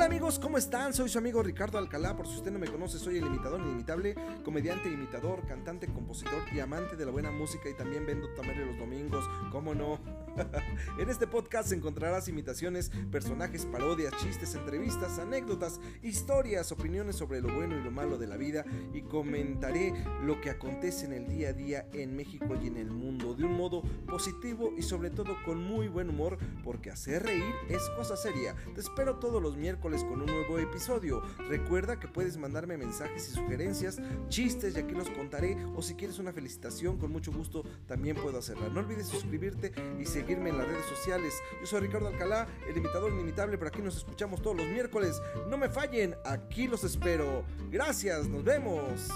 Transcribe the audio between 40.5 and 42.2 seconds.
en las redes sociales. Yo soy Ricardo